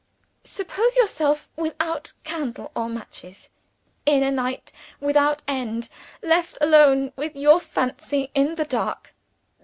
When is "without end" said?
4.99-5.89